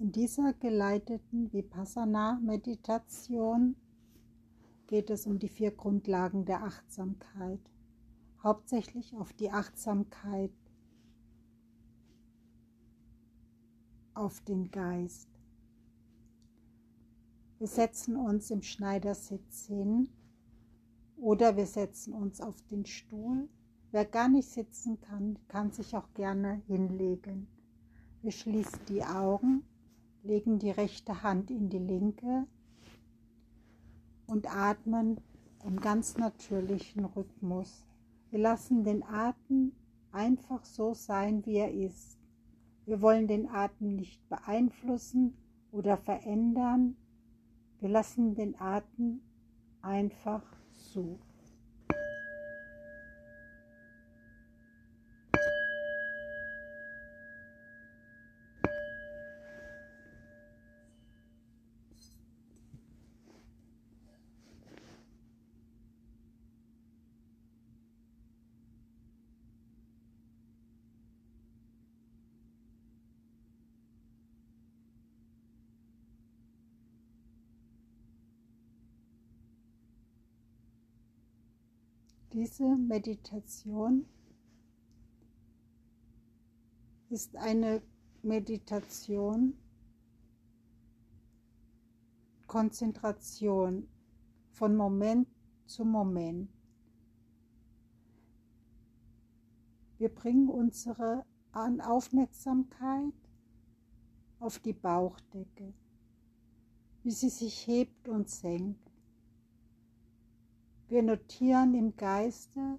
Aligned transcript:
In 0.00 0.12
dieser 0.12 0.52
geleiteten 0.52 1.52
Vipassana-Meditation 1.52 3.74
geht 4.86 5.10
es 5.10 5.26
um 5.26 5.40
die 5.40 5.48
vier 5.48 5.72
Grundlagen 5.72 6.44
der 6.44 6.62
Achtsamkeit, 6.62 7.58
hauptsächlich 8.40 9.16
auf 9.16 9.32
die 9.32 9.50
Achtsamkeit 9.50 10.52
auf 14.14 14.40
den 14.42 14.70
Geist. 14.70 15.28
Wir 17.58 17.66
setzen 17.66 18.14
uns 18.14 18.52
im 18.52 18.62
Schneidersitz 18.62 19.66
hin 19.66 20.10
oder 21.16 21.56
wir 21.56 21.66
setzen 21.66 22.12
uns 22.12 22.40
auf 22.40 22.62
den 22.70 22.86
Stuhl. 22.86 23.48
Wer 23.90 24.04
gar 24.04 24.28
nicht 24.28 24.48
sitzen 24.48 25.00
kann, 25.00 25.40
kann 25.48 25.72
sich 25.72 25.96
auch 25.96 26.14
gerne 26.14 26.62
hinlegen. 26.68 27.48
Wir 28.22 28.30
schließen 28.30 28.78
die 28.88 29.02
Augen, 29.02 29.64
legen 30.22 30.58
die 30.58 30.70
rechte 30.70 31.22
Hand 31.22 31.50
in 31.50 31.68
die 31.68 31.78
linke 31.78 32.46
und 34.26 34.54
atmen 34.54 35.20
im 35.64 35.80
ganz 35.80 36.16
natürlichen 36.16 37.04
Rhythmus. 37.04 37.84
Wir 38.30 38.40
lassen 38.40 38.84
den 38.84 39.02
Atem 39.02 39.72
einfach 40.12 40.64
so 40.64 40.94
sein, 40.94 41.44
wie 41.46 41.56
er 41.56 41.72
ist. 41.72 42.18
Wir 42.84 43.00
wollen 43.00 43.26
den 43.26 43.48
Atem 43.48 43.94
nicht 43.94 44.26
beeinflussen 44.28 45.34
oder 45.72 45.96
verändern. 45.96 46.96
Wir 47.80 47.88
lassen 47.88 48.34
den 48.34 48.58
Atem 48.60 49.20
einfach 49.82 50.42
zu. 50.74 51.18
Diese 82.32 82.76
Meditation 82.76 84.04
ist 87.08 87.34
eine 87.36 87.80
Meditation, 88.22 89.54
Konzentration 92.46 93.88
von 94.52 94.76
Moment 94.76 95.26
zu 95.64 95.86
Moment. 95.86 96.50
Wir 99.96 100.10
bringen 100.10 100.50
unsere 100.50 101.24
Aufmerksamkeit 101.52 103.14
auf 104.38 104.58
die 104.58 104.74
Bauchdecke, 104.74 105.72
wie 107.02 107.10
sie 107.10 107.30
sich 107.30 107.66
hebt 107.66 108.06
und 108.06 108.28
senkt. 108.28 108.87
Wir 110.88 111.02
notieren 111.02 111.74
im 111.74 111.96
Geiste 111.96 112.78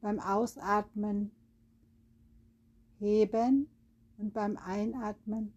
beim 0.00 0.18
Ausatmen 0.18 1.30
heben 2.98 3.68
und 4.18 4.34
beim 4.34 4.56
Einatmen 4.56 5.52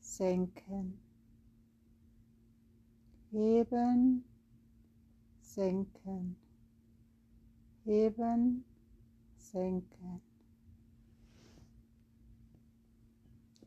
senken. 0.00 1.00
Heben, 3.30 4.24
senken. 5.40 6.36
Heben, 7.84 8.64
senken. 9.38 10.20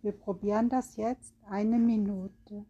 Wir 0.04 0.12
probieren 0.12 0.70
das 0.70 0.96
jetzt 0.98 1.34
eine 1.46 1.80
Minute. 1.80 2.66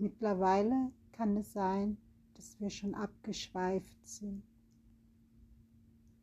Mittlerweile 0.00 0.92
kann 1.10 1.36
es 1.36 1.52
sein, 1.52 1.98
dass 2.34 2.60
wir 2.60 2.70
schon 2.70 2.94
abgeschweift 2.94 4.06
sind, 4.06 4.44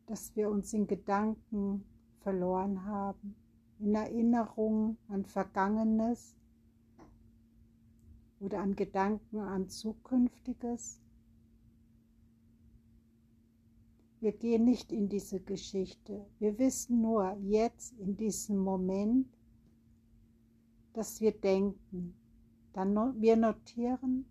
dass 0.06 0.34
wir 0.34 0.48
uns 0.48 0.72
in 0.72 0.86
Gedanken 0.86 1.84
verloren 2.20 2.86
haben, 2.86 3.36
in 3.78 3.94
Erinnerungen 3.94 4.96
an 5.08 5.26
Vergangenes 5.26 6.34
oder 8.40 8.60
an 8.60 8.74
Gedanken 8.74 9.40
an 9.40 9.68
Zukünftiges. 9.68 10.98
Wir 14.20 14.32
gehen 14.32 14.64
nicht 14.64 14.90
in 14.90 15.10
diese 15.10 15.38
Geschichte. 15.40 16.24
Wir 16.38 16.58
wissen 16.58 17.02
nur 17.02 17.36
jetzt 17.42 17.92
in 17.98 18.16
diesem 18.16 18.56
Moment, 18.56 19.28
dass 20.94 21.20
wir 21.20 21.32
denken, 21.32 22.14
dann 22.76 23.18
wir 23.22 23.36
notieren, 23.36 24.26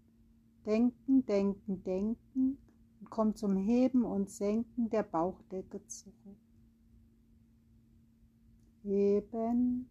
denken, 0.67 1.25
denken, 1.25 1.83
denken 1.83 2.59
und 3.00 3.09
kommen 3.09 3.35
zum 3.35 3.57
Heben 3.57 4.06
und 4.06 4.29
Senken 4.29 4.88
der 4.91 5.01
Bauchdecke 5.01 5.83
zurück. 5.88 6.38
Heben, 8.84 9.89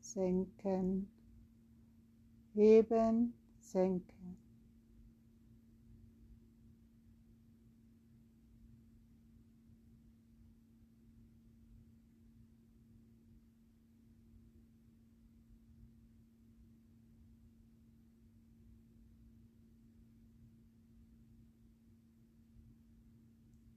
senken, 0.00 1.08
heben, 2.52 3.32
senken. 3.60 4.15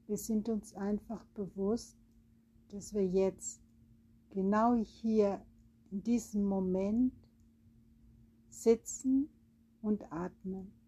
Wir 0.10 0.18
sind 0.18 0.50
uns 0.50 0.74
einfach 0.74 1.24
bewusst, 1.36 1.96
dass 2.70 2.96
wir 2.96 3.06
jetzt 3.06 3.62
genau 4.32 4.74
hier 4.74 5.40
in 5.92 6.02
diesem 6.02 6.46
Moment 6.46 7.14
sitzen 8.50 9.30
und 9.84 10.12
atmen. 10.12 10.79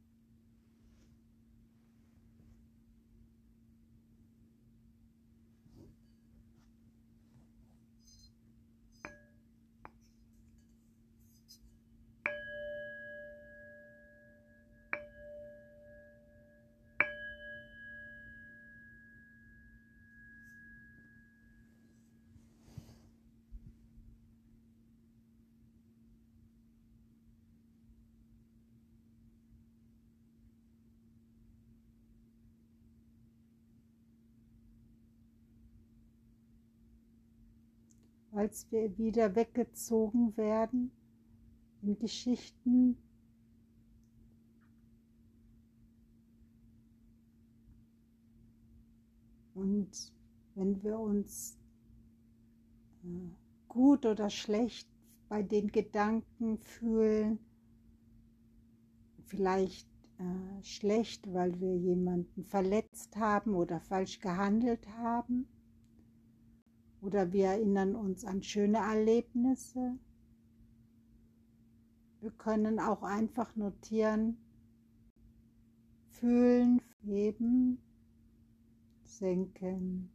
Als 38.31 38.71
wir 38.71 38.97
wieder 38.97 39.35
weggezogen 39.35 40.35
werden 40.37 40.91
in 41.81 41.97
Geschichten. 41.99 42.97
Und 49.53 50.13
wenn 50.55 50.81
wir 50.81 50.97
uns 50.97 51.57
äh, 53.03 53.07
gut 53.67 54.05
oder 54.05 54.29
schlecht 54.29 54.89
bei 55.27 55.43
den 55.43 55.71
Gedanken 55.71 56.57
fühlen, 56.57 57.39
vielleicht 59.25 59.87
äh, 60.17 60.63
schlecht, 60.63 61.33
weil 61.33 61.59
wir 61.59 61.75
jemanden 61.77 62.43
verletzt 62.43 63.15
haben 63.15 63.55
oder 63.55 63.79
falsch 63.79 64.19
gehandelt 64.19 64.87
haben. 64.97 65.47
Oder 67.01 67.33
wir 67.33 67.47
erinnern 67.47 67.95
uns 67.95 68.23
an 68.25 68.43
schöne 68.43 68.77
Erlebnisse. 68.77 69.97
Wir 72.19 72.31
können 72.31 72.79
auch 72.79 73.01
einfach 73.01 73.55
notieren, 73.55 74.37
fühlen, 76.09 76.79
heben, 77.03 77.79
senken, 79.03 80.11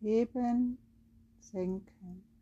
heben, 0.00 0.78
senken. 1.40 2.33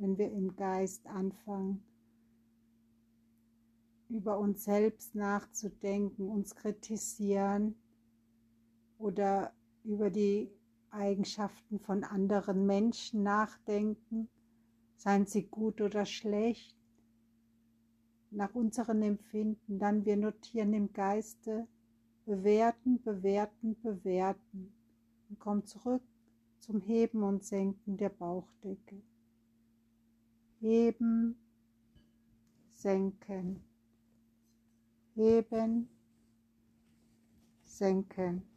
Wenn 0.00 0.16
wir 0.16 0.32
im 0.32 0.56
Geist 0.56 1.06
anfangen, 1.06 1.82
über 4.08 4.38
uns 4.38 4.64
selbst 4.64 5.14
nachzudenken, 5.14 6.28
uns 6.28 6.56
kritisieren 6.56 7.74
oder 8.98 9.52
über 9.84 10.10
die 10.10 10.50
Eigenschaften 10.90 11.78
von 11.78 12.02
anderen 12.02 12.66
Menschen 12.66 13.22
nachdenken, 13.22 14.28
seien 14.96 15.26
sie 15.26 15.44
gut 15.44 15.80
oder 15.82 16.06
schlecht, 16.06 16.74
nach 18.30 18.54
unserem 18.54 19.02
Empfinden, 19.02 19.78
dann 19.78 20.06
wir 20.06 20.16
notieren 20.16 20.72
im 20.72 20.92
Geiste, 20.92 21.66
bewerten, 22.24 23.02
bewerten, 23.02 23.76
bewerten 23.82 24.72
und 25.28 25.38
kommen 25.38 25.66
zurück 25.66 26.02
zum 26.58 26.80
Heben 26.80 27.22
und 27.22 27.44
Senken 27.44 27.96
der 27.96 28.10
Bauchdecke 28.10 29.02
heben, 30.60 31.36
senken, 32.72 33.60
heben, 35.14 35.88
senken. 37.64 38.49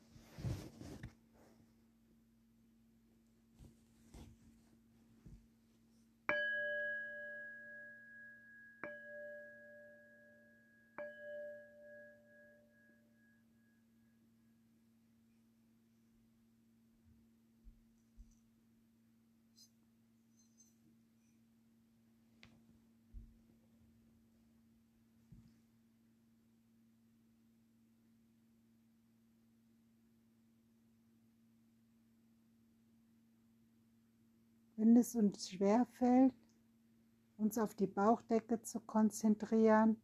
Wenn 34.84 34.98
es 34.98 35.16
uns 35.16 35.50
schwerfällt, 35.50 36.34
uns 37.38 37.58
auf 37.58 37.74
die 37.74 37.88
Bauchdecke 37.88 38.62
zu 38.64 38.82
konzentrieren 38.82 39.96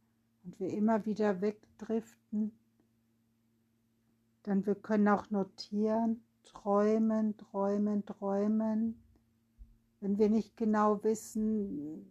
und 0.42 0.58
wir 0.58 0.70
immer 0.70 1.04
wieder 1.04 1.42
wegdriften, 1.42 2.58
dann 4.42 4.64
wir 4.64 4.74
können 4.76 5.08
auch 5.08 5.28
notieren, 5.28 6.24
träumen, 6.44 7.36
träumen, 7.36 8.06
träumen. 8.06 8.98
Wenn 10.00 10.16
wir 10.16 10.30
nicht 10.30 10.56
genau 10.56 11.04
wissen, 11.04 12.10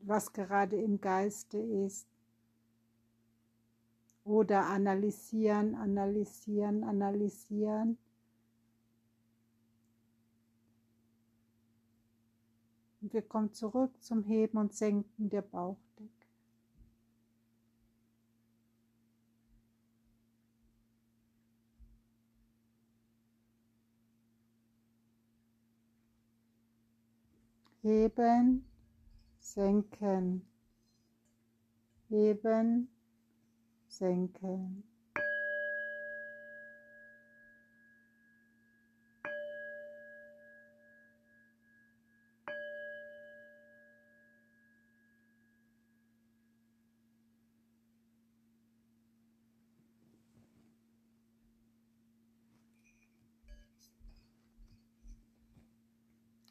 was 0.00 0.32
gerade 0.32 0.74
im 0.74 1.00
Geiste 1.00 1.58
ist. 1.58 2.08
Oder 4.24 4.66
analysieren, 4.66 5.76
analysieren, 5.76 6.82
analysieren. 6.82 7.96
Und 13.08 13.14
wir 13.14 13.22
kommen 13.22 13.54
zurück 13.54 13.90
zum 14.02 14.22
Heben 14.22 14.58
und 14.58 14.74
Senken 14.74 15.30
der 15.30 15.40
Bauchdecke. 15.40 16.10
Heben, 27.80 28.66
senken, 29.38 30.46
heben, 32.10 32.90
senken. 33.86 34.87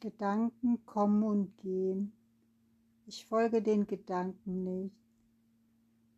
Gedanken 0.00 0.84
kommen 0.86 1.22
und 1.22 1.56
gehen. 1.58 2.12
Ich 3.06 3.24
folge 3.26 3.62
den 3.62 3.86
Gedanken 3.86 4.64
nicht. 4.64 4.94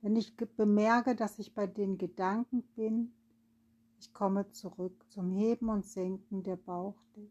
Wenn 0.03 0.17
ich 0.17 0.37
bemerke, 0.37 1.15
dass 1.15 1.39
ich 1.39 1.55
bei 1.55 1.67
den 1.67 1.99
Gedanken 1.99 2.63
bin, 2.75 3.13
ich 3.99 4.13
komme 4.15 4.51
zurück 4.51 5.05
zum 5.11 5.31
Heben 5.31 5.69
und 5.69 5.85
Senken 5.85 6.43
der 6.43 6.57
Bauchdecke. 6.57 7.31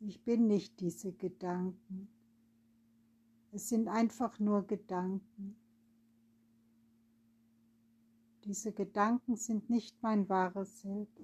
Ich 0.00 0.22
bin 0.22 0.46
nicht 0.46 0.78
diese 0.78 1.12
Gedanken. 1.12 2.08
Es 3.50 3.68
sind 3.68 3.88
einfach 3.88 4.38
nur 4.38 4.64
Gedanken. 4.64 5.56
Diese 8.48 8.70
Gedanken 8.70 9.34
sind 9.34 9.68
nicht 9.70 10.00
mein 10.04 10.28
wahres 10.28 10.80
Selbst. 10.80 11.20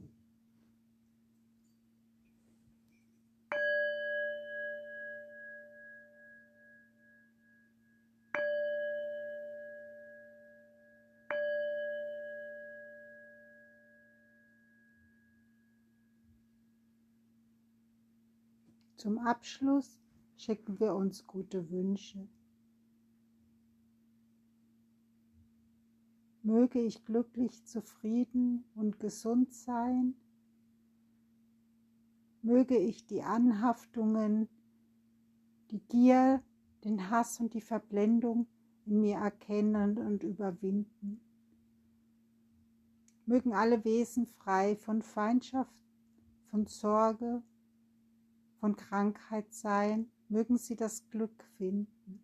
Zum 18.97 19.19
Abschluss 19.19 20.01
schicken 20.37 20.81
wir 20.81 20.97
uns 20.97 21.25
gute 21.25 21.71
Wünsche. 21.71 22.27
Möge 26.53 26.81
ich 26.81 27.03
glücklich, 27.07 27.65
zufrieden 27.65 28.63
und 28.75 29.01
gesund 29.01 29.55
sein. 29.55 30.15
Möge 32.43 32.77
ich 32.77 33.07
die 33.07 33.23
Anhaftungen, 33.23 34.51
die 35.71 35.81
Gier, 35.89 36.43
den 36.85 37.09
Hass 37.09 37.41
und 37.41 37.55
die 37.55 37.63
Verblendung 37.63 38.49
in 38.85 39.01
mir 39.01 39.17
erkennen 39.17 39.97
und 39.97 40.25
überwinden. 40.25 41.23
Mögen 43.25 43.55
alle 43.55 43.83
Wesen 43.87 44.27
frei 44.27 44.77
von 44.77 45.01
Feindschaft, 45.01 45.83
von 46.51 46.67
Sorge, 46.67 47.43
von 48.61 48.77
Krankheit 48.77 49.55
sein, 49.55 50.11
mögen 50.29 50.59
sie 50.59 50.77
das 50.77 51.09
Glück 51.09 51.45
finden 51.57 52.23